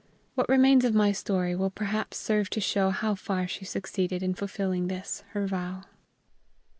What 0.33 0.49
remains 0.49 0.83
of 0.83 0.95
my 0.95 1.11
story 1.11 1.55
will 1.55 1.69
perhaps 1.69 2.17
serve 2.17 2.49
to 2.49 2.59
show 2.59 2.89
how 2.89 3.13
far 3.13 3.47
she 3.47 3.65
succeeded 3.65 4.23
in 4.23 4.33
fulfilling 4.33 4.87
this 4.87 5.23
her 5.33 5.45
vow. 5.45 5.83